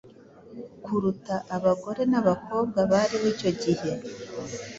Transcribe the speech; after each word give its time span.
kuruta 0.83 1.35
abagore 1.55 2.01
n'abakobwa 2.11 2.79
bariho 2.91 3.25
icyo 3.33 3.49
gihe; 3.61 3.91